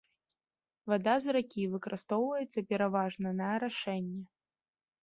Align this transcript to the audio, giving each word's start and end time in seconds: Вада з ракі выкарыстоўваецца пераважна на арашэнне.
Вада 0.91 1.15
з 1.25 1.35
ракі 1.37 1.67
выкарыстоўваецца 1.75 2.59
пераважна 2.73 3.27
на 3.45 3.55
арашэнне. 3.61 4.23